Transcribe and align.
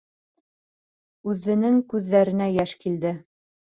Үҙенең 1.33 1.77
күҙҙәренә 1.93 2.49
йәш 2.57 2.75
килде. 2.85 3.17